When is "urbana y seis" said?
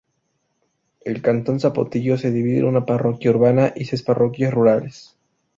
3.29-4.01